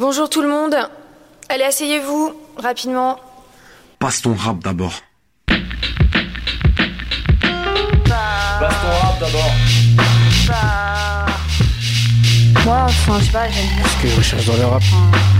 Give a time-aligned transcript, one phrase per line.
[0.00, 0.74] Bonjour tout le monde.
[1.50, 3.18] Allez, asseyez-vous, rapidement.
[3.98, 4.94] Passe ton rap d'abord.
[5.46, 5.58] Passe
[8.80, 9.50] ton rap d'abord.
[12.64, 13.84] Moi, enfin, je sais pas, j'aime bien.
[13.84, 14.82] Ce que je recherche dans le rap,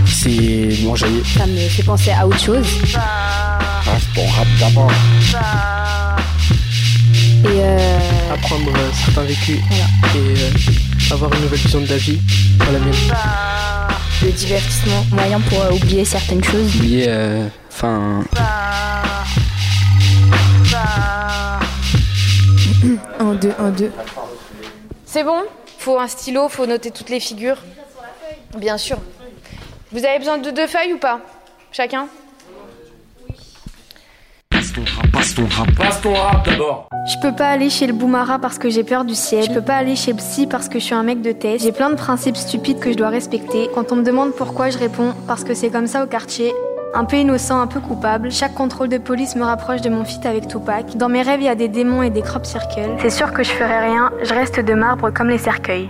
[0.05, 1.23] c'est m'enjailler.
[1.35, 2.67] Ça me fait penser à autre chose.
[2.93, 4.91] Passe ton rap d'abord.
[7.45, 9.85] Et euh, apprendre euh, certains vécus Voilà.
[10.13, 12.19] et euh, avoir une nouvelle vision de la vie
[12.59, 12.93] dans la mienne.
[14.23, 16.75] Le divertissement, moyen pour euh, oublier certaines choses.
[16.75, 18.23] Oublier, euh, enfin,
[23.19, 23.91] Un, deux, un, deux.
[25.05, 25.43] C'est bon?
[25.77, 27.57] Faut un stylo, faut noter toutes les figures.
[28.57, 28.97] Bien sûr.
[29.91, 31.19] Vous avez besoin de deux feuilles ou pas?
[31.71, 32.07] Chacun?
[37.07, 39.43] Je peux pas aller chez le Boumara parce que j'ai peur du ciel.
[39.43, 41.63] Je peux pas aller chez le psy parce que je suis un mec de test.
[41.63, 43.69] J'ai plein de principes stupides que je dois respecter.
[43.73, 46.53] Quand on me demande pourquoi, je réponds parce que c'est comme ça au quartier.
[46.93, 48.31] Un peu innocent, un peu coupable.
[48.31, 50.97] Chaque contrôle de police me rapproche de mon fit avec Tupac.
[50.97, 52.97] Dans mes rêves, il y a des démons et des crop circles.
[52.99, 54.11] C'est sûr que je ferai rien.
[54.23, 55.89] Je reste de marbre comme les cercueils.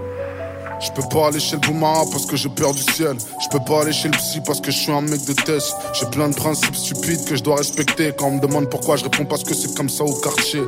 [0.81, 3.15] Je peux pas aller chez le Boumara parce que j'ai peur du ciel.
[3.39, 5.75] Je peux pas aller chez le psy parce que je suis un mec de test.
[5.93, 8.11] J'ai plein de principes stupides que je dois respecter.
[8.17, 10.61] Quand on me demande pourquoi, je réponds parce que c'est comme ça au quartier.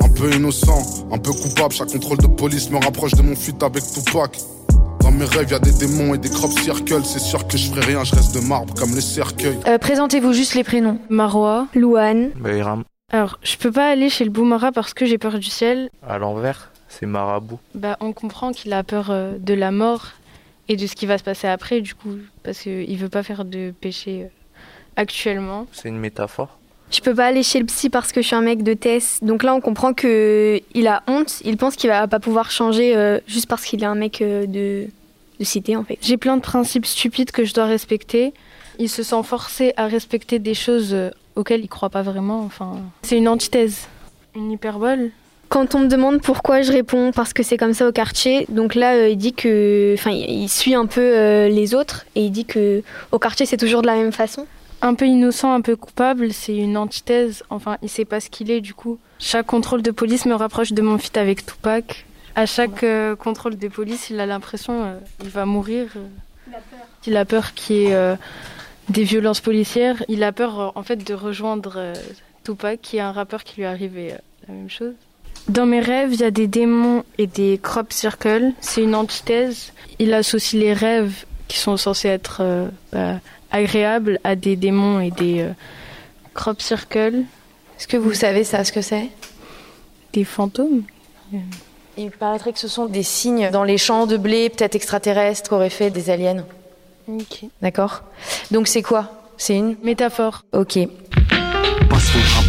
[0.00, 1.74] Un peu innocent, un peu coupable.
[1.74, 4.38] Chaque contrôle de police me rapproche de mon fuite avec Tupac.
[5.00, 7.02] Dans mes rêves, y a des démons et des crop circles.
[7.04, 9.58] C'est sûr que je ferai rien, je reste de marbre comme les cercueils.
[9.66, 10.98] Euh, Présentez-vous juste les prénoms.
[11.08, 11.66] Marois.
[11.74, 12.30] Louane.
[12.36, 12.84] Bayram.
[13.12, 15.90] Alors, je peux pas aller chez le Boumara parce que j'ai peur du ciel.
[16.06, 17.58] À l'envers, c'est marabout.
[17.74, 20.08] Bah, on comprend qu'il a peur euh, de la mort
[20.68, 23.46] et de ce qui va se passer après, du coup, parce qu'il veut pas faire
[23.46, 24.28] de péché euh,
[24.96, 25.66] actuellement.
[25.72, 26.58] C'est une métaphore.
[26.90, 29.22] Je peux pas aller chez le psy parce que je suis un mec de test.
[29.22, 31.40] Donc là, on comprend que il a honte.
[31.44, 34.46] Il pense qu'il va pas pouvoir changer euh, juste parce qu'il est un mec euh,
[34.46, 34.88] de,
[35.38, 35.98] de cité, en fait.
[36.02, 38.34] J'ai plein de principes stupides que je dois respecter.
[38.80, 42.40] Il se sent forcé à respecter des choses euh, auxquelles il croit pas vraiment.
[42.40, 43.86] Enfin, c'est une antithèse,
[44.34, 45.12] une hyperbole.
[45.50, 48.46] Quand on me demande pourquoi, je réponds parce que c'est comme ça au quartier.
[48.48, 52.06] Donc là, euh, il dit que, enfin, il il suit un peu euh, les autres
[52.14, 54.46] et il dit que au quartier, c'est toujours de la même façon.
[54.80, 57.42] Un peu innocent, un peu coupable, c'est une antithèse.
[57.50, 58.98] Enfin, il sait pas ce qu'il est du coup.
[59.18, 62.06] Chaque contrôle de police me rapproche de mon fit avec Tupac.
[62.36, 65.88] À chaque euh, contrôle de police, il a l'impression euh, il va mourir.
[65.96, 66.52] euh.
[67.08, 68.14] Il a peur qu'il y ait euh,
[68.88, 70.02] des violences policières.
[70.08, 71.94] Il a peur euh, en fait de rejoindre euh,
[72.44, 74.16] Tupac, qui est un rappeur qui lui est arrivé euh,
[74.48, 74.94] la même chose.
[75.50, 78.52] Dans mes rêves, il y a des démons et des crop circles.
[78.60, 79.72] C'est une antithèse.
[79.98, 83.18] Il associe les rêves qui sont censés être euh, bah,
[83.50, 85.50] agréables à des démons et des euh,
[86.34, 87.24] crop circles,
[87.76, 89.08] Est-ce que vous savez ça, ce que c'est?
[90.12, 90.84] Des fantômes.
[91.96, 95.68] Il paraîtrait que ce sont des signes dans les champs de blé, peut-être extraterrestres, qu'auraient
[95.68, 96.44] fait des aliens.
[97.08, 97.46] Ok.
[97.60, 98.04] D'accord?
[98.52, 99.10] Donc c'est quoi?
[99.36, 100.44] C'est une Métaphore.
[100.52, 100.78] Ok.
[101.88, 102.39] Passe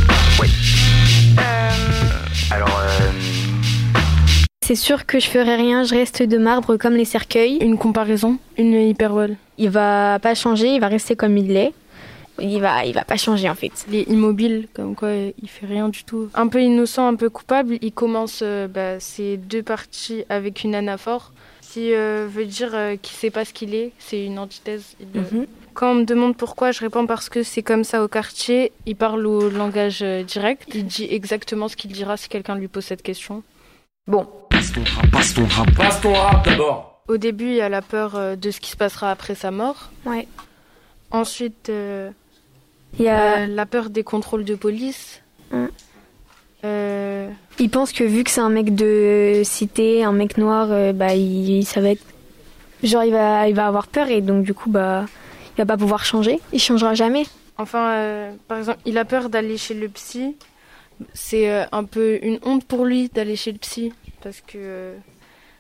[4.72, 5.84] C'est sûr que je ferai rien.
[5.84, 7.58] Je reste de marbre comme les cercueils.
[7.58, 9.36] Une comparaison, une hyperbole.
[9.58, 10.76] Il va pas changer.
[10.76, 11.74] Il va rester comme il est.
[12.40, 13.74] Il va, il va pas changer en fait.
[13.90, 16.30] Il est immobile, comme quoi il fait rien du tout.
[16.36, 17.80] Un peu innocent, un peu coupable.
[17.82, 21.34] Il commence euh, bah, ces deux parties avec une anaphore.
[21.74, 23.92] Qui euh, veut dire euh, qu'il sait pas ce qu'il est.
[24.00, 24.96] C'est une antithèse.
[25.02, 25.48] Il, euh, Mhm.
[25.74, 28.72] Quand on me demande pourquoi, je réponds parce que c'est comme ça au quartier.
[28.86, 30.64] Il parle au langage euh, direct.
[30.74, 33.44] Il dit exactement ce qu'il dira si quelqu'un lui pose cette question.
[34.08, 35.76] Bon, Passe ton rap, passe ton rap.
[35.76, 37.02] Passe ton rap d'abord.
[37.08, 39.52] Au début, il y a la peur euh, de ce qui se passera après sa
[39.52, 39.92] mort.
[40.06, 40.28] Ouais.
[41.12, 42.10] Ensuite, euh,
[42.98, 45.22] Il y a, euh, la peur des contrôles de police.
[46.64, 50.94] Euh, il pense que vu que c'est un mec de cité, un mec noir, euh,
[50.94, 52.04] bah il, ça va être
[52.84, 55.06] genre il va, il va avoir peur et donc du coup bah
[55.56, 56.40] il va pas pouvoir changer.
[56.54, 57.24] Il changera jamais.
[57.58, 60.36] Enfin, euh, par exemple, il a peur d'aller chez le psy.
[61.14, 64.96] C'est euh, un peu une honte pour lui d'aller chez le psy parce que euh,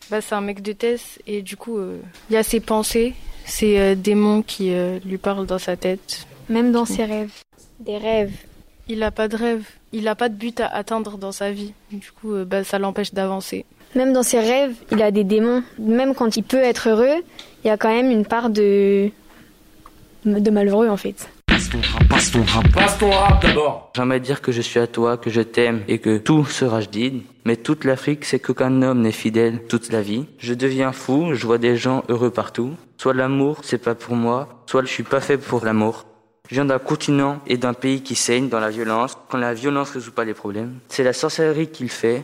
[0.09, 1.99] bah, c'est un mec de test et du coup, euh,
[2.29, 3.13] il y a ses pensées
[3.45, 6.27] C'est euh, démon qui euh, lui parle dans sa tête.
[6.49, 7.31] Même dans ses rêves.
[7.79, 8.33] Des rêves.
[8.87, 9.65] Il n'a pas de rêve.
[9.93, 11.73] Il n'a pas de but à atteindre dans sa vie.
[11.91, 13.65] Du coup, euh, bah, ça l'empêche d'avancer.
[13.95, 15.63] Même dans ses rêves, il a des démons.
[15.79, 17.23] Même quand il peut être heureux,
[17.63, 19.09] il y a quand même une part de
[20.25, 21.29] de malheureux en fait.
[21.61, 22.71] Passe ton rap, passe ton rap.
[22.71, 23.91] Passe ton rap d'abord.
[23.95, 27.21] Jamais dire que je suis à toi, que je t'aime et que tout sera jdid.
[27.45, 30.25] Mais toute l'Afrique, c'est qu'aucun homme n'est fidèle toute la vie.
[30.39, 32.71] Je deviens fou, je vois des gens heureux partout.
[32.97, 36.05] Soit l'amour, c'est pas pour moi, soit je suis pas fait pour l'amour.
[36.49, 39.15] Je viens d'un continent et d'un pays qui saigne dans la violence.
[39.29, 42.23] Quand la violence résout pas les problèmes, c'est la sorcellerie qui le fait.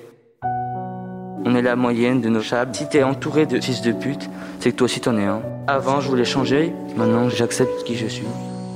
[1.45, 2.73] On est la moyenne de nos chables.
[2.73, 5.43] Si t'es entouré de fils de pute, c'est que toi aussi t'en es un.
[5.67, 6.73] Avant, je voulais changer.
[6.95, 8.25] Maintenant, j'accepte qui je suis.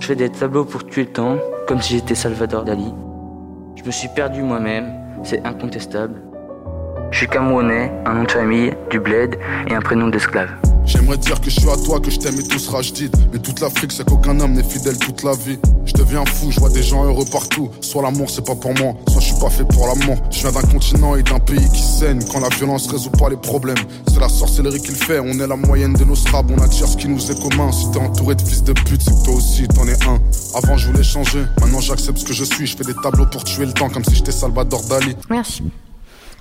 [0.02, 1.38] Je fais des tableaux pour tuer le temps,
[1.68, 2.92] comme si j'étais Salvador Dali.
[3.76, 6.20] Je me suis perdu moi-même, c'est incontestable.
[7.12, 9.38] Je suis Camerounais, un nom de famille, du bled
[9.68, 10.50] et un prénom d'esclave.
[10.92, 13.16] J'aimerais dire que je suis à toi, que je t'aime et tout sera jdid.
[13.32, 15.58] Mais toute l'Afrique, c'est qu'aucun homme n'est fidèle toute la vie.
[15.86, 17.72] Je deviens fou, je vois des gens heureux partout.
[17.80, 20.18] Soit l'amour, c'est pas pour moi, soit je suis pas fait pour l'amour.
[20.32, 22.20] Je viens d'un continent et d'un pays qui saigne.
[22.30, 23.78] Quand la violence résout pas les problèmes,
[24.10, 25.20] c'est la sorcellerie qui le fait.
[25.20, 27.72] On est la moyenne de nos strabs, on attire ce qui nous est commun.
[27.72, 30.20] Si t'es entouré de fils de pute, c'est que toi aussi t'en es un.
[30.56, 32.68] Avant, je voulais changer, maintenant j'accepte ce que je suis.
[32.68, 35.16] Je fais des tableaux pour tuer le temps, comme si j'étais Salvador Dali.
[35.30, 35.64] Merci.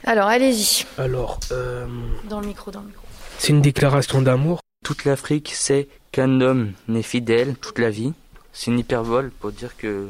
[0.05, 0.87] Alors, allez-y.
[0.99, 1.87] Alors, euh,
[2.29, 3.03] Dans le micro, dans le micro.
[3.41, 4.61] C'est une déclaration d'amour.
[4.85, 8.13] Toute l'Afrique sait qu'un homme n'est fidèle toute la vie.
[8.53, 10.09] C'est une hyperbole pour dire que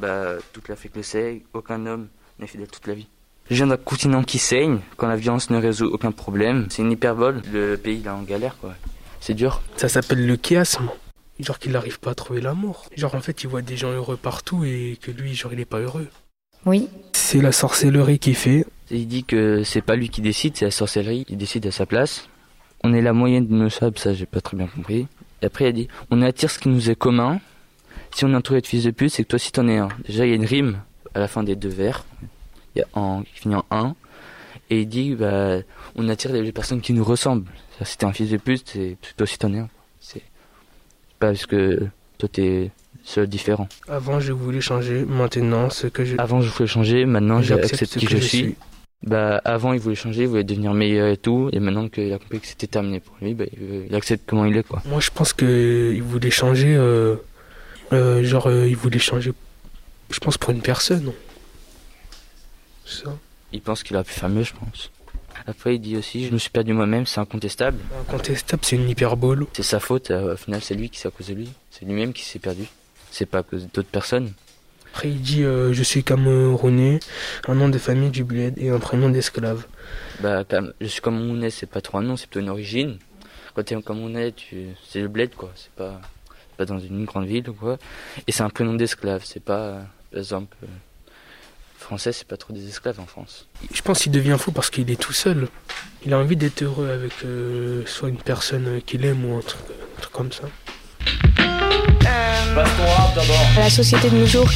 [0.00, 3.06] bah, toute l'Afrique le sait, aucun homme n'est fidèle toute la vie.
[3.50, 6.68] Je viens d'un continent qui saigne quand la violence ne résout aucun problème.
[6.70, 7.42] C'est une hyperbole.
[7.52, 8.74] Le pays il est en galère quoi.
[9.20, 9.60] C'est dur.
[9.76, 10.88] Ça s'appelle le chiasme.
[11.38, 12.86] Genre qu'il n'arrive pas à trouver l'amour.
[12.96, 15.66] Genre en fait, il voit des gens heureux partout et que lui, genre, il est
[15.66, 16.08] pas heureux.
[16.64, 16.88] Oui.
[17.12, 18.64] C'est la sorcellerie qui fait.
[18.90, 21.84] Il dit que c'est pas lui qui décide, c'est la sorcellerie qui décide à sa
[21.84, 22.29] place.
[22.82, 25.06] On est la moyenne de nos sables, ça j'ai pas très bien compris.
[25.42, 27.40] Et après il a dit, on attire ce qui nous est commun.
[28.14, 29.88] Si on est entouré de fils de pute, c'est que toi aussi t'en es un.
[30.06, 30.80] Déjà il y a une rime
[31.14, 32.04] à la fin des deux vers.
[32.74, 33.94] Il y a en, qui finit en un.
[34.70, 35.56] Et il dit, bah,
[35.96, 37.50] on attire les personnes qui nous ressemblent.
[37.78, 39.68] Ça, Si t'es un fils de pute, c'est toi aussi t'en es un.
[40.00, 40.22] C'est
[41.18, 41.86] pas parce que
[42.18, 42.70] toi t'es
[43.02, 43.68] seul différent.
[43.88, 45.04] Avant, je voulais changer.
[45.04, 46.16] Maintenant, ce que je.
[46.18, 48.38] Avant je voulais changer, maintenant J'accepte j'accepte ce qui que je je suis.
[48.38, 48.56] suis.
[49.02, 52.18] Bah avant il voulait changer, il voulait devenir meilleur et tout, et maintenant qu'il a
[52.18, 53.46] compris que c'était terminé pour lui, bah,
[53.88, 54.82] il, accepte comment il est quoi.
[54.84, 56.76] Moi, je pense que il voulait changer.
[56.76, 57.16] euh,
[57.92, 59.32] euh, genre, euh, il voulait changer.
[60.10, 61.12] Je pense pour une personne.
[62.84, 63.16] C'est ça?
[63.52, 64.90] Il pense qu'il a pu faire mieux je pense.
[65.46, 67.78] Après il dit aussi je me suis perdu moi-même, c'est incontestable.
[68.06, 69.46] Incontestable, c'est une hyperbole.
[69.54, 71.48] C'est sa faute, au final c'est lui qui s'est à cause de lui.
[71.70, 72.64] C'est lui-même qui s'est perdu.
[73.10, 74.32] C'est pas à cause d'autres personnes.
[74.92, 77.00] Après, il dit euh, Je suis Camerounais,
[77.46, 79.66] un nom de famille du bled et un prénom d'esclave.
[80.20, 80.44] Bah
[80.80, 81.00] je suis
[81.42, 82.98] est, c'est pas trop un nom, c'est plutôt une origine.
[83.54, 84.66] Quand t'es est, tu...
[84.86, 86.00] c'est le bled quoi, c'est pas...
[86.56, 87.78] pas dans une grande ville quoi.
[88.26, 90.66] Et c'est un prénom d'esclave, c'est pas euh, par exemple euh,
[91.78, 93.48] français, c'est pas trop des esclaves en France.
[93.72, 95.48] Je pense qu'il devient fou parce qu'il est tout seul.
[96.04, 99.62] Il a envie d'être heureux avec euh, soit une personne qu'il aime ou un truc,
[99.96, 100.44] un truc comme ça.
[102.54, 103.46] Passe ton rap d'abord.
[103.58, 104.48] La société de nos jours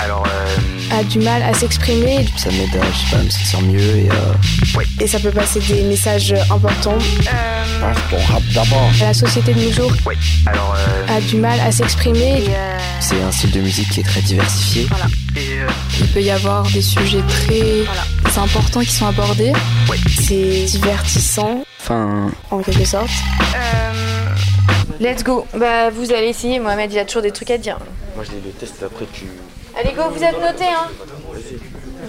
[0.00, 3.60] Alors, euh, a du mal à s'exprimer ça m'aide à, je sais pas, me sentir
[3.62, 6.98] mieux et euh, et ça peut passer des messages importants.
[7.80, 8.90] passe ton rap d'abord.
[9.00, 9.92] La société de nos jours
[10.46, 12.44] Alors, euh, a du mal à s'exprimer.
[13.00, 14.86] c'est un style de musique qui est très diversifié.
[16.00, 19.52] Il peut y avoir des sujets très importants qui sont abordés.
[20.08, 23.10] C'est divertissant Enfin, en quelque sorte.
[25.00, 25.46] Let's go.
[25.54, 26.58] Bah, vous allez essayer.
[26.58, 27.78] Mohamed, il a toujours des trucs à dire.
[28.14, 29.26] Moi je lis le test après tu...
[29.78, 30.88] Allez, go, vous êtes notés, hein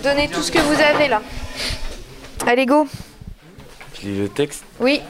[0.03, 1.21] Donnez tout ce que vous avez là.
[2.45, 2.87] Allez, go.
[3.95, 4.63] Je lis le texte.
[4.79, 5.01] Oui.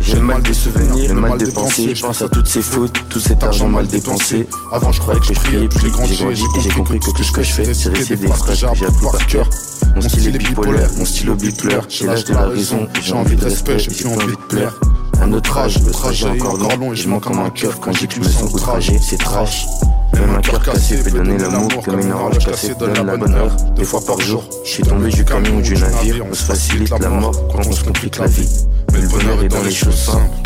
[0.00, 1.94] J'ai le mal des souvenirs, le mal des pensées.
[1.94, 4.46] Je pense à toutes ces fautes, tout cet argent mal dépensé.
[4.72, 5.80] Avant, je croyais que je priais plus.
[5.80, 6.12] J'ai grandi
[6.56, 8.66] et j'ai compris que tout ce que je fais, c'est réciter des phrases que j'ai
[8.66, 9.48] appris par cœur.
[9.94, 11.82] Mon style est bipolaire, mon stylo bipolaire.
[11.88, 14.74] J'ai l'âge de la raison, j'ai envie de respect, j'ai plus envie de plaire.
[15.20, 17.92] À notre âge, le trajet est encore long et je mens comme un keuf quand
[17.92, 19.66] je dis que je me sens outragé, c'est trash.
[20.14, 23.54] Même un cœur cassé peut donner l'amour, comme une orange cassée donne la bonne heure.
[23.76, 26.24] Deux fois par jour, je suis tombé du camion ou du navire.
[26.28, 28.66] On se facilite la mort quand on se complique la vie.
[28.92, 30.36] Mais le bonheur est dans les choses simples.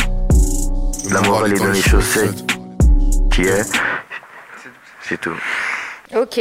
[1.10, 2.44] La morale est dans les chaussettes.
[3.30, 3.64] Qui est
[5.08, 5.36] C'est tout.
[6.16, 6.40] Ok.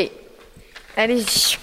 [0.98, 1.58] Allez-y.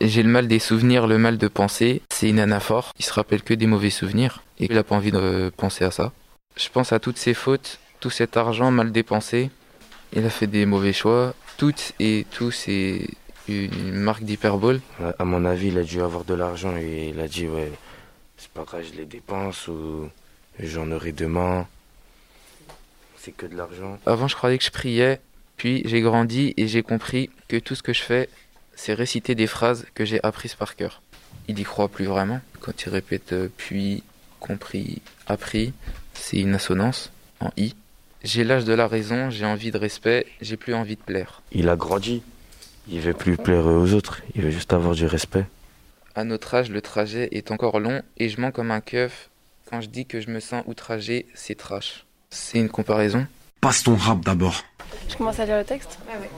[0.00, 2.02] J'ai le mal des souvenirs, le mal de penser.
[2.10, 2.92] C'est une anaphore.
[2.98, 5.90] Il se rappelle que des mauvais souvenirs et il n'a pas envie de penser à
[5.90, 6.12] ça.
[6.56, 9.50] Je pense à toutes ses fautes, tout cet argent mal dépensé.
[10.12, 11.34] Il a fait des mauvais choix.
[11.56, 13.06] Toutes et tout, c'est
[13.48, 14.80] une marque d'hyperbole.
[15.18, 17.70] À mon avis, il a dû avoir de l'argent et il a dit ouais,
[18.36, 20.08] c'est pas grave, je les dépense ou
[20.58, 21.66] j'en aurai demain.
[23.16, 23.98] C'est que de l'argent.
[24.06, 25.20] Avant, je croyais que je priais,
[25.56, 28.30] puis j'ai grandi et j'ai compris que tout ce que je fais,
[28.80, 31.02] c'est réciter des phrases que j'ai apprises par cœur.
[31.48, 32.40] Il y croit plus vraiment.
[32.60, 34.02] Quand il répète euh, puis,
[34.40, 35.74] compris, appris,
[36.14, 37.74] c'est une assonance en i.
[38.24, 41.42] J'ai l'âge de la raison, j'ai envie de respect, j'ai plus envie de plaire.
[41.52, 42.22] Il a grandi.
[42.88, 45.44] Il veut plus plaire aux autres, il veut juste avoir du respect.
[46.14, 49.28] À notre âge, le trajet est encore long et je mens comme un keuf.
[49.68, 52.06] Quand je dis que je me sens outragé, c'est trash.
[52.30, 53.26] C'est une comparaison
[53.60, 54.64] Passe ton rap d'abord.
[55.06, 55.98] Je commence à lire le texte?
[56.08, 56.30] Ouais, ouais.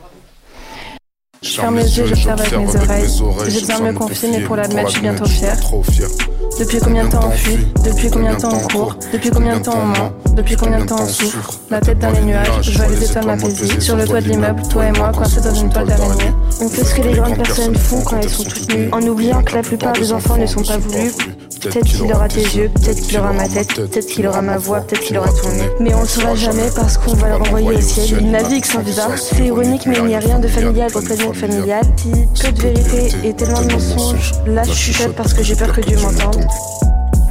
[1.42, 3.08] Je ferme les yeux, j'observe avec mes oreilles.
[3.48, 5.56] J'ai besoin de me confier, mais pour l'admettre, je suis bien trop fière.
[6.58, 9.62] Depuis combien de temps on fuit Depuis combien de temps on court Depuis combien de
[9.64, 12.78] temps on ment Depuis combien de temps on souffre La tête dans les nuages, je
[12.78, 13.80] vois les étoiles m'apaiser.
[13.80, 16.32] Sur le toit de l'immeuble, toi et moi, coincés dans une toile d'araignée.
[16.60, 19.42] On fait ce que les grandes personnes font quand elles sont toutes nues, en oubliant
[19.42, 21.12] que la plupart des enfants ne sont pas voulus.
[21.62, 24.80] Peut-être qu'il aura tes yeux, peut-être qu'il aura ma tête, peut-être qu'il aura ma voix,
[24.80, 25.70] peut-être qu'il aura ton nez.
[25.78, 28.18] Mais on le saura jamais parce qu'on va le renvoyer au ciel.
[28.20, 29.08] Il navigue sans visa.
[29.16, 31.00] C'est ironique, mais il n'y a rien de familial au
[31.32, 31.84] planning familial.
[32.34, 35.72] Si peu de vérité et tellement de mensonges, là je chuchote parce que j'ai peur
[35.72, 36.44] que Dieu m'entende.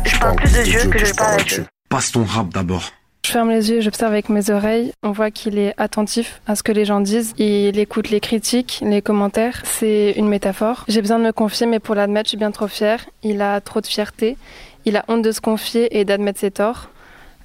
[0.05, 1.65] Je parle plus de Dieu que je parle à Dieu.
[1.89, 2.91] Passe ton rap d'abord.
[3.25, 4.91] Je ferme les yeux, j'observe avec mes oreilles.
[5.03, 7.33] On voit qu'il est attentif à ce que les gens disent.
[7.37, 9.61] Il écoute les critiques, les commentaires.
[9.63, 10.85] C'est une métaphore.
[10.87, 13.05] J'ai besoin de me confier, mais pour l'admettre, je suis bien trop fière.
[13.23, 14.37] Il a trop de fierté.
[14.85, 16.89] Il a honte de se confier et d'admettre ses torts.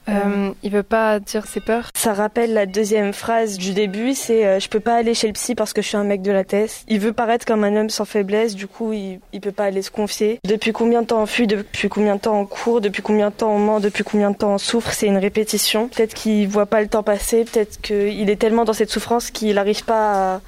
[0.09, 1.89] Euh, il veut pas dire ses peurs.
[1.97, 5.33] Ça rappelle la deuxième phrase du début, c'est euh, je peux pas aller chez le
[5.33, 6.85] psy parce que je suis un mec de la thèse.
[6.89, 9.83] Il veut paraître comme un homme sans faiblesse, du coup il, il peut pas aller
[9.83, 10.39] se confier.
[10.45, 13.35] Depuis combien de temps on fuit, depuis combien de temps on court, depuis combien de
[13.35, 15.89] temps on ment, depuis combien de temps on souffre, c'est une répétition.
[15.89, 19.55] Peut-être qu'il voit pas le temps passer, peut-être qu'il est tellement dans cette souffrance qu'il
[19.57, 20.41] n'arrive pas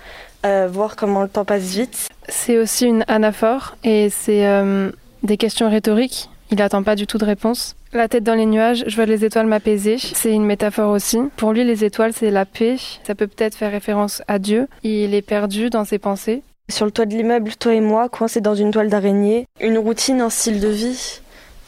[0.45, 2.09] à, à voir comment le temps passe vite.
[2.29, 4.91] C'est aussi une anaphore et c'est euh,
[5.25, 6.31] des questions rhétoriques.
[6.51, 7.75] Il attend pas du tout de réponse.
[7.95, 9.97] La tête dans les nuages, je vois les étoiles m'apaiser.
[9.97, 11.19] C'est une métaphore aussi.
[11.37, 12.77] Pour lui, les étoiles, c'est la paix.
[13.03, 14.69] Ça peut peut-être faire référence à Dieu.
[14.83, 16.43] Il est perdu dans ses pensées.
[16.69, 20.21] Sur le toit de l'immeuble, toi et moi, coincés dans une toile d'araignée, une routine,
[20.21, 21.21] un style de vie,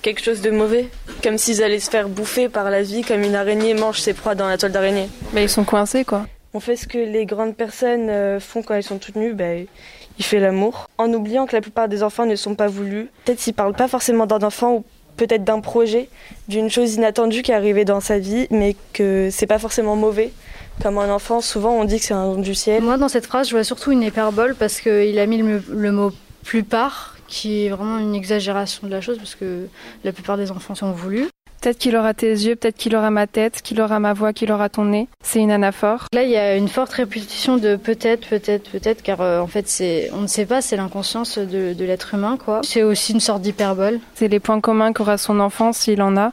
[0.03, 0.89] quelque chose de mauvais,
[1.23, 4.35] comme s'ils allaient se faire bouffer par la vie, comme une araignée mange ses proies
[4.35, 5.09] dans la toile d'araignée.
[5.33, 6.27] Mais ils sont coincés, quoi.
[6.53, 9.65] On fait ce que les grandes personnes euh, font quand elles sont toutes nues, ben,
[10.19, 13.09] il fait l'amour, en oubliant que la plupart des enfants ne sont pas voulus.
[13.25, 14.85] Peut-être s'il parle pas forcément d'un enfant ou
[15.21, 16.09] peut-être d'un projet,
[16.49, 20.33] d'une chose inattendue qui est arrivée dans sa vie, mais que c'est pas forcément mauvais.
[20.83, 22.83] Comme un enfant, souvent on dit que c'est un don du ciel.
[22.83, 25.93] Moi, dans cette phrase, je vois surtout une hyperbole parce qu'il a mis le, le
[25.93, 26.11] mot
[26.43, 29.67] plupart, qui est vraiment une exagération de la chose, parce que
[30.05, 31.29] la plupart des enfants sont voulus.
[31.61, 34.51] Peut-être qu'il aura tes yeux, peut-être qu'il aura ma tête, qu'il aura ma voix, qu'il
[34.51, 35.09] aura ton nez.
[35.23, 36.07] C'est une anaphore.
[36.15, 39.69] Là, il y a une forte répétition de peut-être, peut-être, peut-être, car euh, en fait,
[39.69, 42.61] c'est, on ne sait pas, c'est l'inconscience de, de l'être humain, quoi.
[42.65, 44.01] C'est aussi une sorte d'hyperbole.
[44.15, 46.33] C'est les points communs qu'aura son enfant, s'il en a,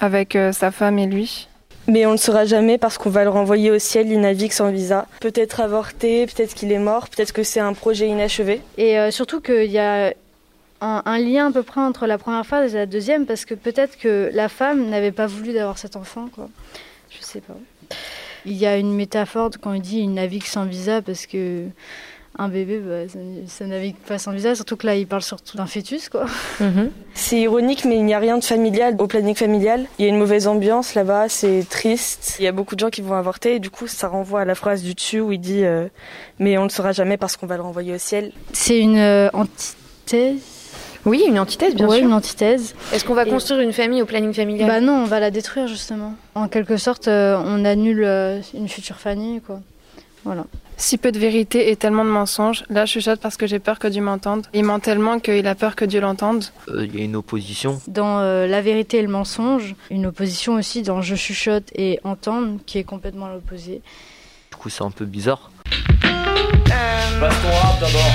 [0.00, 1.48] avec euh, sa femme et lui.
[1.88, 4.52] Mais on ne le saura jamais parce qu'on va le renvoyer au ciel, il navigue
[4.52, 5.06] sans visa.
[5.20, 8.60] Peut-être avorté, peut-être qu'il est mort, peut-être que c'est un projet inachevé.
[8.78, 10.14] Et euh, surtout qu'il y a
[10.82, 13.54] un, un, lien à peu près entre la première phase et la deuxième, parce que
[13.54, 16.48] peut-être que la femme n'avait pas voulu d'avoir cet enfant, quoi.
[17.10, 17.56] Je sais pas.
[18.44, 21.66] Il y a une métaphore quand il dit il navigue sans visa, parce que
[22.38, 25.56] un bébé, bah, ça, ça, navigue pas sans visa, surtout que là, il parle surtout
[25.58, 26.24] d'un fœtus, quoi.
[26.60, 26.88] Mm -hmm.
[27.14, 29.86] C'est ironique, mais il n'y a rien de familial au planning familial.
[29.98, 32.36] Il y a une mauvaise ambiance là-bas, c'est triste.
[32.38, 34.44] Il y a beaucoup de gens qui vont avorter, et du coup, ça renvoie à
[34.46, 35.88] la phrase du dessus où il dit euh,
[36.38, 38.32] Mais on ne le saura jamais parce qu'on va le renvoyer au ciel.
[38.52, 40.51] C'est une euh, antithèse
[41.04, 42.06] oui, une antithèse, bien ouais, sûr.
[42.06, 42.74] une antithèse.
[42.92, 43.30] Est-ce qu'on va Et...
[43.30, 44.68] construire une famille au planning familial?
[44.68, 46.14] Bah non, on va la détruire justement.
[46.34, 49.60] En quelque sorte, euh, on annule euh, une future famille, quoi.
[50.24, 50.44] Voilà.
[50.76, 53.78] Si peu de vérité et tellement de mensonges, là je chuchote parce que j'ai peur
[53.78, 54.46] que Dieu m'entende.
[54.52, 56.46] Il ment tellement qu'il a peur que Dieu l'entende.
[56.68, 57.80] Il euh, y a une opposition.
[57.86, 62.58] Dans euh, la vérité et le mensonge, une opposition aussi dans je chuchote et entendre,
[62.66, 63.80] qui est complètement l'opposé.
[64.50, 65.51] Du coup c'est un peu bizarre.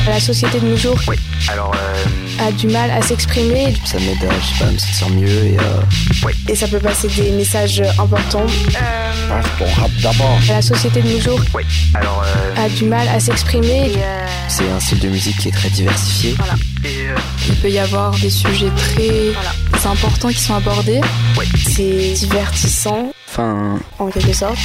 [0.08, 1.16] La société de nos jours oui.
[1.50, 2.48] Alors, euh...
[2.48, 3.74] a du mal à s'exprimer.
[3.86, 5.82] Ça m'aide à, je sais pas, me sentir mieux et euh...
[6.26, 6.34] oui.
[6.48, 8.46] Et ça peut passer des messages importants.
[8.48, 9.30] Euh...
[9.30, 10.40] Passe ton rap d'abord.
[10.50, 11.64] La société de nos jours oui.
[11.94, 12.66] Alors, euh...
[12.66, 13.92] a du mal à s'exprimer.
[13.98, 14.26] Euh...
[14.48, 16.36] C'est un style de musique qui est très diversifié.
[16.38, 16.56] Voilà.
[16.84, 17.08] Et
[17.50, 19.92] Il peut y avoir des sujets très voilà.
[19.92, 21.02] importants qui sont abordés.
[21.38, 21.46] Oui.
[21.70, 23.12] C'est divertissant.
[23.30, 23.78] Enfin.
[24.00, 24.58] En quelque sorte.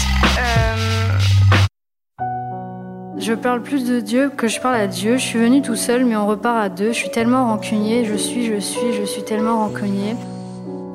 [3.25, 5.17] Je parle plus de Dieu que je parle à Dieu.
[5.17, 6.89] Je suis venue tout seul, mais on repart à deux.
[6.89, 8.05] Je suis tellement rancunier.
[8.05, 10.17] Je suis, je suis, je suis tellement rancunier.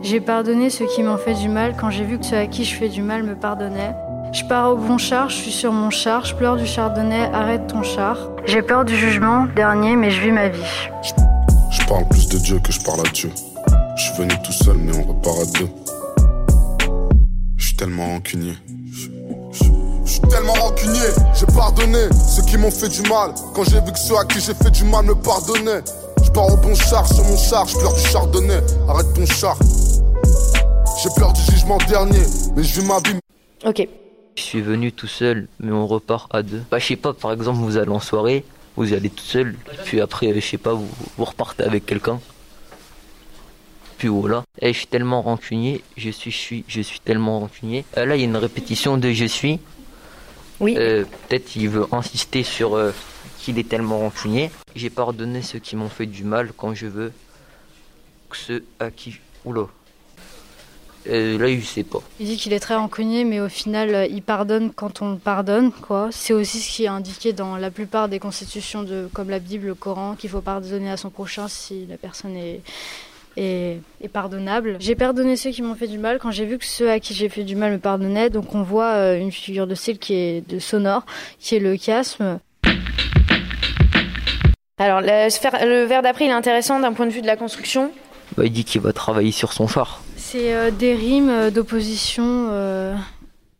[0.01, 2.65] J'ai pardonné ceux qui m'ont fait du mal quand j'ai vu que ceux à qui
[2.65, 3.96] je fais du mal me pardonnaient.
[4.34, 7.67] Je pars au bon char, je suis sur mon char, je pleure du chardonnay, arrête
[7.67, 8.17] ton char.
[8.46, 10.89] J'ai peur du jugement, dernier, mais je vis ma vie.
[11.72, 13.31] Je parle plus de Dieu que je parle à Dieu.
[13.96, 15.69] Je suis venu tout seul, mais on repart à deux.
[17.77, 18.55] tellement rancunier.
[20.07, 23.33] Je suis tellement rancunier, j'ai pardonné ceux qui m'ont fait du mal.
[23.53, 25.81] Quand j'ai vu que ceux à qui j'ai fait du mal me pardonnaient.
[26.23, 28.61] Je pars au bon char sur mon char, je pleure du chardonnay.
[28.87, 29.57] Arrête ton char.
[31.03, 32.21] J'ai peur du jugement dernier,
[32.55, 33.19] mais je vis ma vie.
[33.65, 33.85] Ok.
[34.37, 36.63] Je suis venu tout seul, mais on repart à deux.
[36.71, 38.45] Bah, je sais pas, par exemple, vous allez en soirée,
[38.77, 40.87] vous y allez tout seul, puis après, je sais pas, vous,
[41.17, 42.21] vous repartez avec quelqu'un.
[43.97, 44.43] Puis voilà.
[44.61, 47.83] Et je suis tellement rancunier, je suis, je suis, je suis tellement rancunier.
[47.97, 49.59] Euh, là, il y a une répétition de je suis.
[50.59, 50.75] Oui.
[50.77, 52.91] Euh, Peut-être il veut insister sur euh,
[53.39, 54.51] qu'il est tellement rancunier.
[54.75, 57.11] J'ai pardonné ceux qui m'ont fait du mal quand je veux.
[58.33, 59.19] Ceux à qui.
[59.45, 59.67] Oula.
[61.09, 61.99] Euh, là, il sait pas.
[62.19, 65.71] Il dit qu'il est très rancunier, mais au final, il pardonne quand on le pardonne.
[65.71, 66.09] quoi.
[66.11, 69.67] C'est aussi ce qui est indiqué dans la plupart des constitutions, de, comme la Bible,
[69.67, 72.61] le Coran, qu'il faut pardonner à son prochain si la personne est,
[73.38, 74.77] est pardonnable.
[74.79, 77.13] J'ai pardonné ceux qui m'ont fait du mal quand j'ai vu que ceux à qui
[77.13, 78.29] j'ai fait du mal me pardonnaient.
[78.29, 81.06] Donc on voit euh, une figure de style qui est de sonore,
[81.39, 82.39] qui est le chiasme.
[84.79, 87.91] Alors, le, vers d'après, il est intéressant d'un point de vue de la construction.
[88.36, 90.01] Bah, il dit qu'il va travailler sur son phare.
[90.15, 92.50] C'est euh, des rimes euh, d'opposition.
[92.51, 92.94] euh,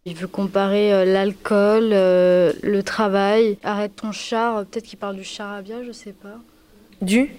[0.06, 3.58] Il veut comparer euh, l'alcool, euh, le travail.
[3.64, 4.66] Arrête ton char.
[4.66, 6.38] Peut-être qu'il parle du charabia, je sais pas.
[7.02, 7.32] Du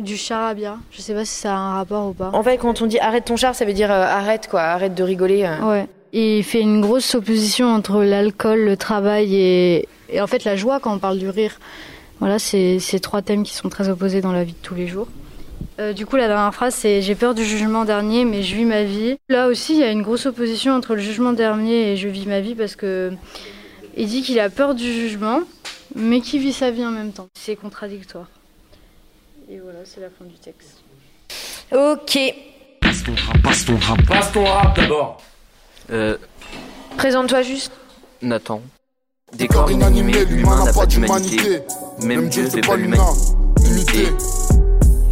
[0.00, 0.78] Du charabia.
[0.90, 2.30] Je sais pas si ça a un rapport ou pas.
[2.32, 4.94] En fait, quand on dit arrête ton char, ça veut dire euh, arrête quoi, arrête
[4.94, 5.44] de rigoler.
[5.44, 5.70] euh.
[5.70, 5.86] Ouais.
[6.12, 10.56] Et il fait une grosse opposition entre l'alcool, le travail et, et en fait la
[10.56, 11.58] joie quand on parle du rire.
[12.20, 14.86] Voilà, c'est ces trois thèmes qui sont très opposés dans la vie de tous les
[14.86, 15.08] jours.
[15.80, 18.64] Euh, du coup, la dernière phrase, c'est J'ai peur du jugement dernier, mais je vis
[18.64, 19.16] ma vie.
[19.28, 22.26] Là aussi, il y a une grosse opposition entre le jugement dernier et je vis
[22.26, 23.12] ma vie parce que
[23.96, 25.40] il dit qu'il a peur du jugement,
[25.96, 27.26] mais qu'il vit sa vie en même temps.
[27.34, 28.26] C'est contradictoire.
[29.48, 30.82] Et voilà, c'est la fin du texte.
[31.70, 32.18] Ok.
[32.80, 34.06] Passe ton rap, passe ton rap.
[34.06, 35.18] Passe ton rap d'abord.
[35.90, 36.16] Euh,
[36.96, 37.72] Présente-toi juste.
[38.22, 38.62] Nathan.
[39.34, 41.60] Des corps inanimés, l'humain n'a pas d'humanité.
[42.02, 44.08] Même Dieu fait pas l'humanité.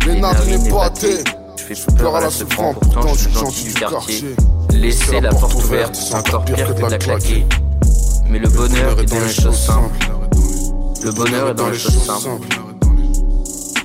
[0.06, 1.24] Les narines épatées.
[1.56, 4.34] Je fais peur à la prendre, pourtant je suis gentil du quartier.
[4.72, 7.46] Laisser la porte ouverte, c'est encore pire que de la claquer.
[8.28, 10.06] Mais le bonheur est dans les choses simples.
[11.04, 12.46] Le bonheur est dans les choses simples.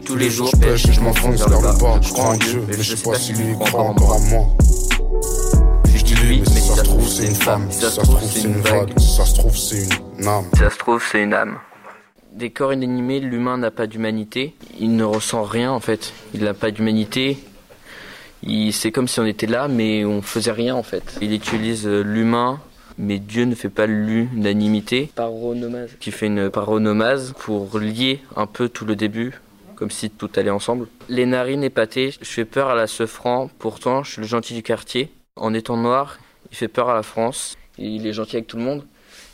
[0.07, 1.99] Tous les jours, je pêche et je m'enfonce vers le bas.
[2.01, 4.47] Je crois en Dieu, mais je sais pas si lui croit encore en moi.
[5.93, 7.67] Je dis lui, mais si ça se trouve, c'est une femme.
[7.69, 8.97] Si ça se trouve, c'est une vague.
[8.97, 10.45] Si ça se trouve, c'est une âme.
[10.53, 11.57] Si ça se trouve, c'est une âme.
[12.31, 14.55] Des corps inanimés, l'humain n'a pas d'humanité.
[14.79, 16.13] Il ne ressent rien en fait.
[16.33, 17.37] Il n'a pas d'humanité.
[18.71, 21.17] C'est comme si on était là, mais on faisait rien en fait.
[21.21, 22.61] Il utilise euh, l'humain,
[22.97, 25.11] mais Dieu ne fait pas l'unanimité.
[25.15, 25.89] Paronomase.
[25.99, 29.33] Qui fait une paronomase pour lier un peu tout le début,
[29.77, 30.87] comme si tout allait ensemble.
[31.07, 34.63] Les narines épatées, je fais peur à la Sefran, pourtant je suis le gentil du
[34.63, 35.11] quartier.
[35.35, 36.17] En étant noir,
[36.51, 37.55] il fait peur à la France.
[37.77, 38.83] Il est gentil avec tout le monde.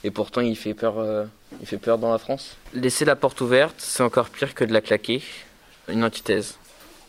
[0.04, 1.24] Et pourtant, il fait peur, euh,
[1.62, 2.58] il fait peur dans la France.
[2.74, 5.22] Laisser la porte ouverte, c'est encore pire que de la claquer.
[5.88, 6.58] Une antithèse.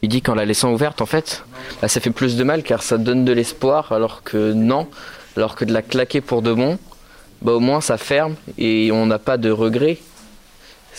[0.03, 1.45] Il dit qu'en la laissant ouverte, en fait,
[1.81, 4.89] bah, ça fait plus de mal car ça donne de l'espoir, alors que non.
[5.37, 6.79] Alors que de la claquer pour de bon,
[7.43, 9.99] bah, au moins ça ferme et on n'a pas de regret.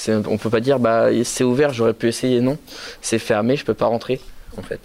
[0.07, 2.57] On peut pas dire, bah, c'est ouvert, j'aurais pu essayer, non.
[3.01, 4.19] C'est fermé, je peux pas rentrer.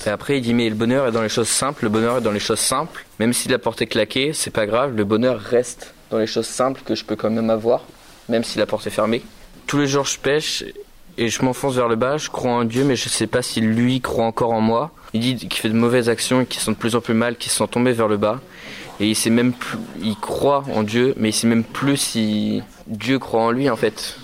[0.07, 2.21] Et après, il dit, mais le bonheur est dans les choses simples, le bonheur est
[2.21, 3.05] dans les choses simples.
[3.19, 6.47] Même si la porte est claquée, c'est pas grave, le bonheur reste dans les choses
[6.47, 7.85] simples que je peux quand même avoir,
[8.29, 9.23] même si la porte est fermée.
[9.67, 10.65] Tous les jours, je pêche
[11.19, 12.17] et je m'enfonce vers le bas.
[12.17, 14.91] Je crois en Dieu, mais je sais pas si lui croit encore en moi.
[15.13, 17.37] Il dit qu'il fait de mauvaises actions et qui sont de plus en plus mal,
[17.37, 18.41] qui sont tombés vers le bas.
[18.99, 23.19] Et il même plus, il croit en Dieu, mais il sait même plus si Dieu
[23.19, 24.17] croit en lui en fait.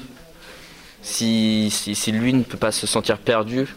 [1.07, 3.69] Si, si, si lui ne peut pas se sentir perdu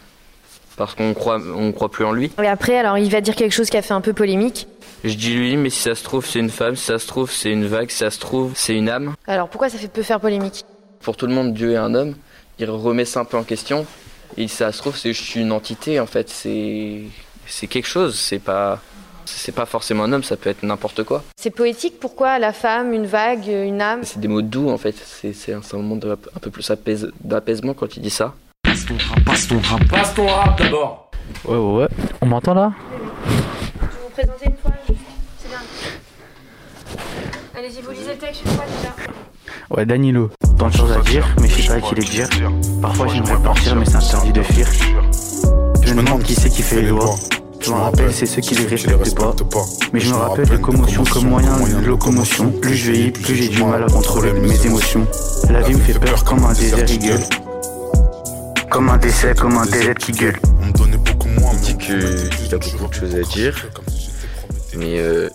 [0.76, 2.32] parce qu'on croit, on croit plus en lui.
[2.42, 4.66] Et après, alors, il va dire quelque chose qui a fait un peu polémique.
[5.04, 7.30] Je dis lui, mais si ça se trouve, c'est une femme, si ça se trouve,
[7.30, 9.14] c'est une vague, si ça se trouve, c'est une âme.
[9.28, 10.64] Alors, pourquoi ça fait peu faire polémique?
[11.02, 12.16] Pour tout le monde, Dieu est un homme.
[12.58, 13.86] Il remet ça un peu en question.
[14.36, 16.28] Et si ça se trouve, c'est juste une entité, en fait.
[16.28, 17.02] C'est,
[17.46, 18.18] c'est quelque chose.
[18.18, 18.80] C'est pas,
[19.36, 21.22] c'est pas forcément un homme, ça peut être n'importe quoi.
[21.40, 24.00] C'est poétique, pourquoi la femme, une vague, une âme?
[24.04, 24.94] C'est des mots doux, en fait.
[25.32, 28.34] C'est, un, moment de- un peu plus apaise- d'apaisement quand il dit ça.
[28.62, 29.88] Passe ton rap, passe ton rap.
[29.88, 31.10] Passe ton rap d'abord.
[31.44, 31.88] Ouais, ouais, ouais.
[32.20, 32.72] On m'entend là?
[33.26, 33.36] Vous
[34.04, 35.58] vous présentez une fois, c'est bien.
[37.56, 38.94] Allez-y, vous lisez le texte une fois déjà.
[39.70, 40.30] Ouais, Danilo.
[40.58, 42.28] Tant de choses à dire, mais je sais pas à qui les dire.
[42.82, 44.66] Parfois j'aimerais partir, mais c'est interdit de fuir.
[45.82, 47.14] Je me demande qui c'est qui fait les lois.
[47.62, 49.14] Je me rappelle, c'est ceux qui les respectent
[49.50, 49.64] pas.
[49.92, 52.50] Mais je me rappelle de commotion comme moyen de locomotion.
[52.52, 55.06] Plus je vieillis, plus j'ai du mal à contrôler mes émotions.
[55.50, 57.20] La vie me fait peur comme un désert, il gueule.
[58.70, 60.38] Comme un décès, comme un délai qui gueule.
[61.52, 63.68] Il dit qu'il a beaucoup de choses à dire,
[64.76, 65.28] mais euh,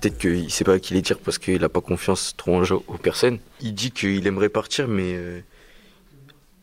[0.00, 2.62] peut-être qu'il sait pas à qui les dire parce qu'il a pas confiance trop en
[2.62, 3.38] aux personnes.
[3.60, 5.40] Il dit qu'il aimerait partir, mais euh,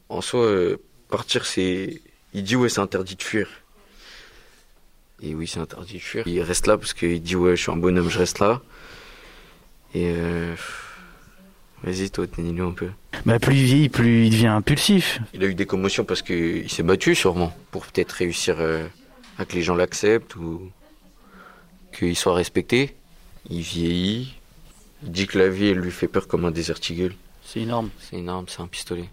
[0.10, 0.78] en soi, euh,
[1.10, 2.02] partir, c'est.
[2.34, 3.48] Il dit ouais, c'est interdit de fuir.
[5.22, 6.28] Et oui, c'est interdit de fuir.
[6.28, 8.62] Il reste là parce qu'il dit ouais, je suis un bonhomme, je reste là.
[9.94, 10.56] Et euh,
[11.84, 12.90] vas-y, toi, tenez-le un peu.
[13.26, 15.20] Bah, plus il vieillit, plus il devient impulsif.
[15.34, 18.58] Il a eu des commotions parce qu'il s'est battu sûrement pour peut-être réussir
[19.38, 20.70] à que les gens l'acceptent ou
[21.98, 22.96] qu'il soit respecté.
[23.50, 24.34] Il vieillit.
[25.04, 27.90] Il dit que la vie, elle lui fait peur comme un désert C'est énorme.
[28.00, 29.10] C'est énorme, c'est un pistolet.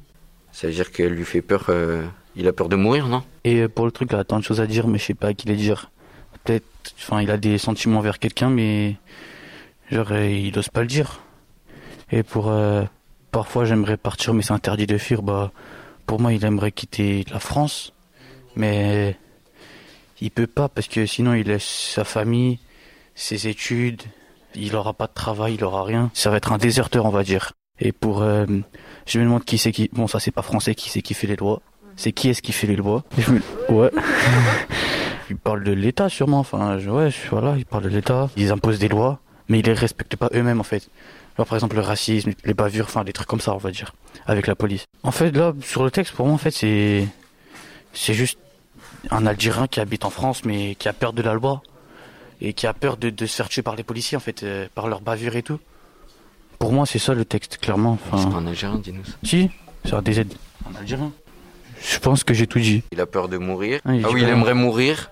[0.53, 1.67] Ça veut dire qu'elle lui fait peur.
[1.69, 3.23] Euh, il a peur de mourir, non?
[3.45, 5.15] Et euh, pour le truc, il a tant de choses à dire, mais je sais
[5.15, 5.91] pas à qui les dire.
[6.47, 6.65] Peut-être,
[6.99, 8.97] enfin, il a des sentiments envers quelqu'un, mais
[9.91, 11.21] genre, euh, il ose pas le dire.
[12.11, 12.53] Et pour,
[13.33, 15.23] parfois, j'aimerais partir, mais c'est interdit de fuir.
[15.23, 15.51] Bah,
[16.07, 17.93] pour moi, il aimerait quitter la France,
[18.55, 19.17] mais
[20.21, 22.59] il peut pas parce que sinon, il laisse sa famille,
[23.15, 24.03] ses études,
[24.55, 26.11] il aura pas de travail, il aura rien.
[26.15, 27.53] Ça va être un déserteur, on va dire.
[27.81, 28.47] Et pour, euh,
[29.05, 29.91] je me demande qui c'est qui.
[29.93, 31.61] Bon, ça c'est pas français, qui c'est qui fait les lois.
[31.97, 33.05] C'est qui est-ce qui fait les lois?
[33.69, 33.91] Ouais.
[35.31, 36.41] il parle de l'État sûrement.
[36.41, 38.31] Enfin, ouais, voilà, il parle de l'État.
[38.37, 40.89] Ils imposent des lois, mais ils les respectent pas eux-mêmes en fait.
[41.37, 43.95] par exemple, le racisme, les bavures, enfin des trucs comme ça, on va dire,
[44.27, 44.87] avec la police.
[45.03, 47.07] En fait, là, sur le texte, pour moi, en fait, c'est,
[47.93, 48.39] c'est juste
[49.11, 51.63] un Algérien qui habite en France, mais qui a peur de la loi
[52.41, 54.89] et qui a peur de, se faire tuer par les policiers en fait, euh, par
[54.89, 55.59] leur bavure et tout.
[56.59, 57.99] Pour moi, c'est ça le texte, clairement.
[58.11, 59.13] Enfin, c'est un Algérien, dis-nous ça.
[59.23, 59.51] Si,
[59.85, 60.25] c'est un DZ.
[60.71, 61.13] Un Algérien.
[61.83, 62.83] Je pense que j'ai tout dit.
[62.93, 63.81] Il a peur de mourir.
[63.85, 65.11] Ah, ah oui, il aimerait mourir,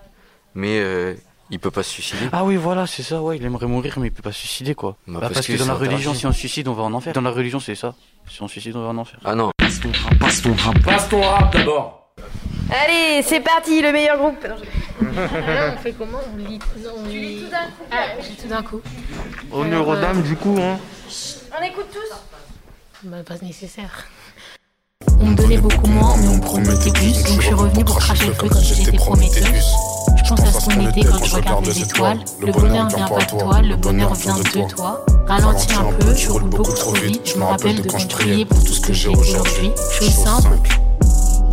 [0.55, 1.13] mais euh,
[1.51, 2.27] il peut pas se suicider.
[2.31, 4.73] Ah oui, voilà, c'est ça, ouais, il aimerait mourir, mais il peut pas se suicider,
[4.73, 4.97] quoi.
[5.07, 7.13] Bah, bah, parce, que, dans la religion, si on se suicide, on va en enfer.
[7.13, 7.93] Dans la religion, c'est ça.
[8.27, 9.19] Si on se suicide, on va en enfer.
[9.23, 9.51] Ah non.
[9.57, 10.83] Passe ton rap, passe ton rap.
[10.83, 12.11] Passe ton rap d'abord.
[12.71, 14.47] Allez, c'est parti, le meilleur groupe.
[15.01, 17.43] on fait comment On lit, on lit...
[17.43, 17.83] tout d'un coup.
[17.91, 18.81] Ah, je tout d'un coup.
[19.51, 20.79] Honneur aux dames, du coup, hein.
[21.57, 24.07] On écoute tous Bah, pas nécessaire.
[25.19, 27.23] On me donnait beaucoup moins, mais on me promettait plus.
[27.23, 29.75] Donc je suis revenu pour cracher le feu quand j'étais prometteuse.
[30.25, 32.19] Je pense à ce qu'on était quand je regarde les étoiles.
[32.39, 35.05] Le bonheur vient pas de toi, le bonheur vient de toi.
[35.27, 37.21] Ralentis un peu, tu roules beaucoup trop vite.
[37.25, 39.71] Je me rappelle de quand je priais pour tout ce que j'ai aujourd'hui.
[39.91, 40.57] Chose simple,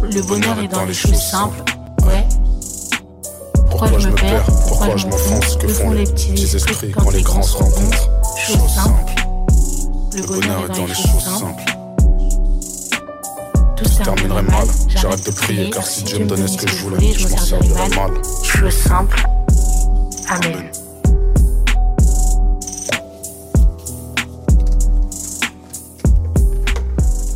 [0.02, 1.62] le bonheur est dans les choses simples.
[2.06, 2.26] Ouais.
[3.70, 4.44] Pourquoi je me perds?
[4.68, 5.56] Pourquoi je m'enfonce?
[5.56, 9.12] Que font les petits esprits quand les grands se rencontrent Chose simple.
[10.14, 11.71] Le bonheur est dans les choses simples.
[13.83, 14.66] Tout se terminerait mal.
[14.88, 17.88] J'arrête de prier car si Dieu me donnait ce que je voulais, je m'en servirais
[17.88, 18.11] mal.
[18.45, 19.23] Chose simple.
[20.29, 20.71] Amen.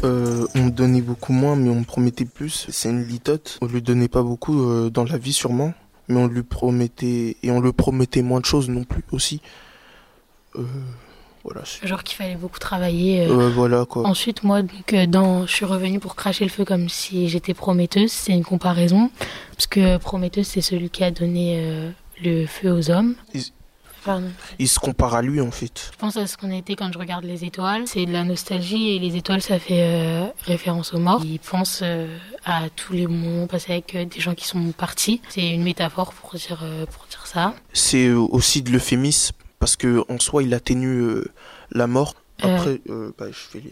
[0.05, 2.67] Euh, on me donnait beaucoup moins, mais on me promettait plus.
[2.71, 3.59] C'est une litote.
[3.61, 5.75] On lui donnait pas beaucoup euh, dans la vie sûrement,
[6.09, 9.41] mais on lui promettait et on le promettait moins de choses non plus aussi.
[10.55, 10.63] Euh,
[11.47, 11.63] voilà.
[11.83, 13.27] Genre qu'il fallait beaucoup travailler.
[13.27, 14.07] voilà quoi.
[14.07, 18.11] Ensuite, moi, donc, dans, je suis revenue pour cracher le feu comme si j'étais prometteuse.
[18.11, 19.11] C'est une comparaison
[19.53, 23.15] parce que prometteuse, c'est celui qui a donné le feu aux hommes.
[24.59, 25.91] Il se compare à lui en fait.
[25.93, 27.83] Je pense à ce qu'on était quand je regarde les étoiles.
[27.87, 31.23] C'est de la nostalgie et les étoiles ça fait euh, référence aux morts.
[31.25, 32.07] Il pense euh,
[32.45, 35.21] à tous les moments passés avec euh, des gens qui sont partis.
[35.29, 37.55] C'est une métaphore pour dire, pour dire ça.
[37.73, 41.19] C'est aussi de l'euphémisme parce que en soi il atténue
[41.71, 42.14] la mort.
[42.42, 42.81] Après,
[43.19, 43.62] bah, je fais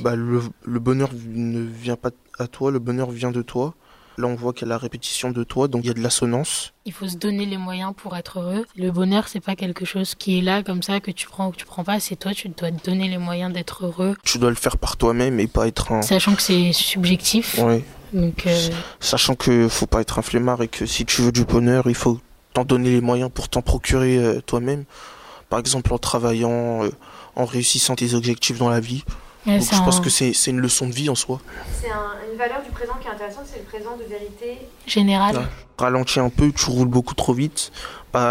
[0.00, 3.74] bah, le, le bonheur ne vient pas à toi, le bonheur vient de toi.
[4.18, 6.00] Là, on voit qu'il y a la répétition de toi, donc il y a de
[6.00, 6.72] l'assonance.
[6.86, 8.64] Il faut se donner les moyens pour être heureux.
[8.76, 11.50] Le bonheur, c'est pas quelque chose qui est là comme ça que tu prends ou
[11.52, 12.00] que tu prends pas.
[12.00, 14.16] C'est toi, tu dois te donner les moyens d'être heureux.
[14.24, 16.02] Tu dois le faire par toi-même et pas être un.
[16.02, 17.60] Sachant que c'est subjectif.
[17.62, 17.84] Oui.
[18.12, 18.44] Donc.
[18.46, 21.86] Euh, Sachant que faut pas être un flemmard et que si tu veux du bonheur,
[21.86, 22.18] il faut
[22.54, 24.84] t'en donner les moyens pour t'en procurer euh, toi-même.
[25.48, 26.90] Par exemple, en travaillant, euh,
[27.36, 29.04] en réussissant tes objectifs dans la vie
[29.46, 31.40] je pense que c'est une leçon de vie en soi.
[31.80, 35.48] C'est une valeur du présent qui est intéressante, c'est le présent de vérité générale.
[35.78, 37.70] Ralentis un peu, tu roules beaucoup trop vite.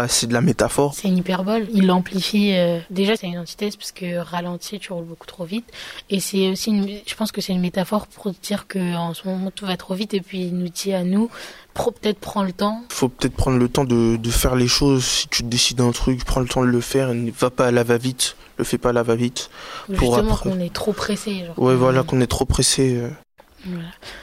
[0.08, 0.94] C'est de la métaphore.
[0.94, 1.66] C'est une hyperbole.
[1.72, 2.52] Il l'amplifie.
[2.54, 5.66] Euh, déjà, c'est une antithèse parce que ralenti, tu roules beaucoup trop vite.
[6.10, 6.88] Et c'est aussi, une...
[7.06, 10.14] je pense que c'est une métaphore pour dire qu'en ce moment tout va trop vite
[10.14, 11.30] et puis il nous dit à nous,
[11.74, 12.82] peut-être prendre le temps.
[12.90, 15.04] Il faut peut-être prendre le temps de, de, faire les choses.
[15.04, 17.14] Si tu décides un truc, prends le temps de le faire.
[17.14, 19.50] Ne va pas à la va-vite le fais pas la va-vite.
[19.88, 21.44] Justement qu'on est trop pressé.
[21.46, 21.58] Genre.
[21.58, 22.96] Ouais, voilà, qu'on est trop pressé.
[22.96, 23.78] Euh.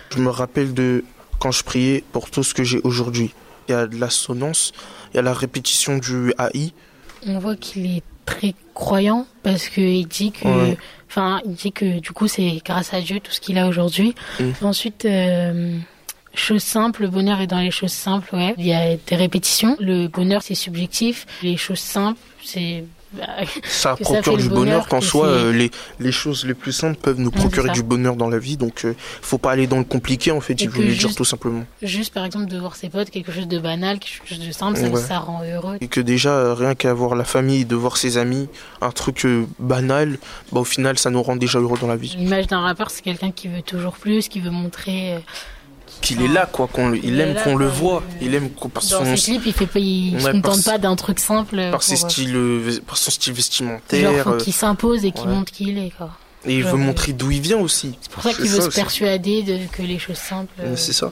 [0.10, 1.06] Je me rappelle de
[1.40, 3.34] quand je priais pour tout ce que j'ai aujourd'hui.
[3.68, 4.74] Il y a de l'assonance,
[5.14, 6.72] il y a la répétition du AI.
[7.28, 10.76] On voit qu'il est très croyant parce qu'il dit que,
[11.10, 14.16] enfin, il dit que du coup c'est grâce à Dieu tout ce qu'il a aujourd'hui.
[14.40, 14.52] Mm.
[14.62, 15.06] Ensuite.
[15.06, 15.78] Euh,
[16.38, 18.54] chose simple, le bonheur est dans les choses simples, ouais.
[18.58, 19.78] Il y a des répétitions.
[19.80, 21.26] Le bonheur, c'est subjectif.
[21.42, 22.84] Les choses simples, c'est
[23.64, 27.32] ça procure du bonheur, qu'en soit euh, les, les choses les plus simples peuvent nous
[27.32, 28.58] procurer du bonheur dans la vie.
[28.58, 31.26] Donc, il faut pas aller dans le compliqué, en fait, il vaut mieux dire tout
[31.26, 31.66] simplement.
[31.82, 34.80] Juste, par exemple, de voir ses potes, quelque chose de banal, quelque chose de simple,
[34.98, 35.78] ça, rend heureux.
[35.82, 38.48] Et que déjà, rien qu'à voir la famille, de voir ses amis,
[38.82, 39.26] un truc
[39.60, 40.18] banal,
[40.52, 42.16] bah, au final, ça nous rend déjà heureux dans la vie.
[42.18, 45.16] L'image d'un rappeur, c'est quelqu'un qui veut toujours plus, qui veut montrer
[46.02, 48.04] qu'il est là quoi qu'on il, aime qu'on le voit.
[48.22, 50.96] Il aime qu'on dans son ses clips il fait pas il se contente pas d'un
[50.96, 55.06] truc simple par ses euh, styles euh, par son style vestimentaire genre faut qu'il s'impose
[55.06, 56.12] et qu'il montre qui il est quoi.
[56.48, 57.98] Et il veut montrer d'où il vient aussi.
[58.02, 61.12] C'est pour ça qu'il veut se persuader de, que les choses simples c'est ça.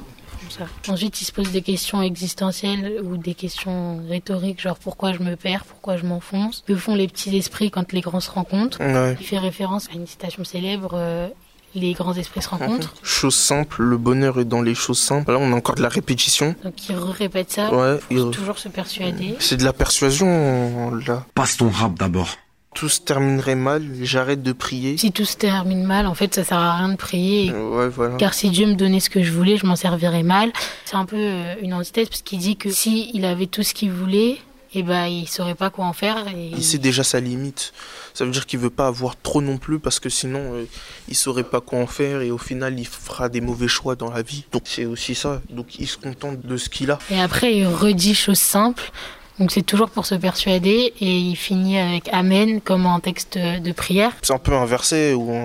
[0.49, 0.65] ça.
[0.91, 5.35] Ensuite, il se pose des questions existentielles ou des questions rhétoriques, genre pourquoi je me
[5.35, 6.63] perds, pourquoi je m'enfonce.
[6.67, 8.79] Que font les petits esprits quand les grands se rencontrent?
[9.19, 11.29] Il fait référence à une citation célèbre euh,
[11.75, 12.93] les grands esprits se rencontrent.
[13.03, 15.31] Chose simple, le bonheur est dans les choses simples.
[15.31, 16.55] Là, on a encore de la répétition.
[16.63, 17.73] Donc il répète ça.
[17.73, 18.29] Ouais, il...
[18.31, 19.35] toujours se persuader.
[19.39, 21.25] C'est de la persuasion là.
[21.35, 22.29] Passe ton rap d'abord.
[22.73, 24.97] Tout se terminerait mal, j'arrête de prier.
[24.97, 27.51] Si tout se termine mal, en fait, ça sert à rien de prier.
[27.51, 28.15] Ouais, voilà.
[28.15, 30.51] Car si Dieu me donnait ce que je voulais, je m'en servirais mal.
[30.85, 33.75] C'est un peu euh, une antithèse parce qu'il dit que si il avait tout ce
[33.75, 34.39] qu'il voulait,
[34.75, 36.27] et eh ben il saurait pas quoi en faire.
[36.29, 36.47] Et...
[36.47, 37.73] Il sait déjà sa limite.
[38.15, 40.65] Ça veut dire qu'il veut pas avoir trop non plus parce que sinon euh,
[41.07, 44.09] il saurait pas quoi en faire et au final il fera des mauvais choix dans
[44.09, 44.45] la vie.
[44.51, 45.43] Donc c'est aussi ça.
[45.51, 46.97] Donc il se contente de ce qu'il a.
[47.11, 48.91] Et après il redit choses simples.
[49.39, 53.71] Donc c'est toujours pour se persuader et il finit avec Amen comme un texte de
[53.71, 54.11] prière.
[54.23, 55.43] C'est un peu un verset ou un...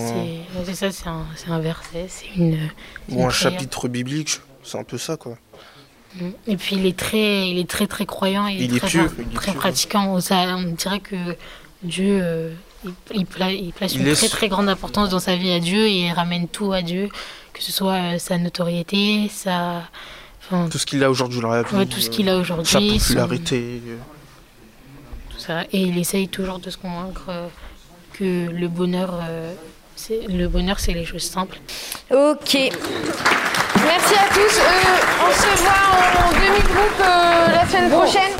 [0.64, 2.70] C'est ça, c'est un, un, verset, c'est une,
[3.10, 5.36] Ou un chapitre biblique, c'est un peu ça quoi.
[6.46, 10.16] Et puis il est très, il est très très croyant, il, est, très, très pratiquant.
[10.16, 11.16] on dirait que
[11.82, 12.52] Dieu, euh,
[13.14, 16.48] il, place une très très grande importance dans sa vie à Dieu et il ramène
[16.48, 17.08] tout à Dieu,
[17.52, 19.82] que ce soit euh, sa notoriété, sa,
[20.70, 23.82] tout ce qu'il a aujourd'hui dans la vie, tout ce qu'il a aujourd'hui, sa popularité,
[25.30, 25.64] tout ça.
[25.72, 27.48] Et il essaye toujours de se convaincre euh,
[28.14, 29.20] que le bonheur,
[30.10, 31.60] le bonheur, c'est les choses simples.
[32.10, 32.56] Ok.
[33.84, 34.58] Merci à tous.
[34.58, 35.84] Euh, on se voit
[36.24, 38.32] en demi-groupe euh, la semaine prochaine.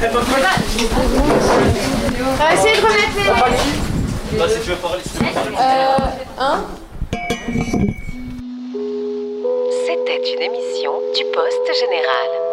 [2.21, 4.39] On va essayer de remettre les.
[4.39, 5.51] Bah, si tu veux parler, si tu veux parler.
[5.59, 6.65] Euh, hein
[9.87, 12.48] C'était une émission du Poste Général.